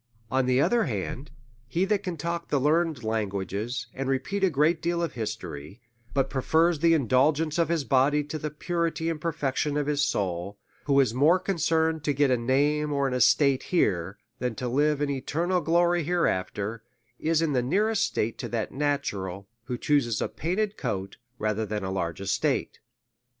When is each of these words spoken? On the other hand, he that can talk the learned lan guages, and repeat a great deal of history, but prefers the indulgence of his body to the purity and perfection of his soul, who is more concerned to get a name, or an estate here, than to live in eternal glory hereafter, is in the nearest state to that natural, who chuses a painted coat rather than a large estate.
On 0.31 0.47
the 0.47 0.59
other 0.59 0.85
hand, 0.85 1.29
he 1.67 1.85
that 1.85 2.01
can 2.01 2.17
talk 2.17 2.47
the 2.47 2.59
learned 2.59 3.03
lan 3.03 3.29
guages, 3.29 3.85
and 3.93 4.09
repeat 4.09 4.43
a 4.43 4.49
great 4.49 4.81
deal 4.81 5.03
of 5.03 5.13
history, 5.13 5.79
but 6.15 6.27
prefers 6.27 6.79
the 6.79 6.95
indulgence 6.95 7.59
of 7.59 7.69
his 7.69 7.83
body 7.83 8.23
to 8.23 8.39
the 8.39 8.49
purity 8.49 9.11
and 9.11 9.21
perfection 9.21 9.77
of 9.77 9.85
his 9.85 10.03
soul, 10.03 10.57
who 10.85 10.99
is 10.99 11.13
more 11.13 11.37
concerned 11.37 12.03
to 12.05 12.13
get 12.15 12.31
a 12.31 12.35
name, 12.37 12.91
or 12.91 13.07
an 13.07 13.13
estate 13.13 13.61
here, 13.69 14.17
than 14.39 14.55
to 14.55 14.67
live 14.67 15.01
in 15.03 15.11
eternal 15.11 15.61
glory 15.61 16.03
hereafter, 16.03 16.81
is 17.19 17.39
in 17.39 17.53
the 17.53 17.61
nearest 17.61 18.03
state 18.03 18.39
to 18.39 18.49
that 18.49 18.71
natural, 18.71 19.47
who 19.65 19.77
chuses 19.77 20.19
a 20.19 20.27
painted 20.27 20.77
coat 20.77 21.17
rather 21.37 21.63
than 21.63 21.83
a 21.83 21.91
large 21.91 22.19
estate. 22.19 22.79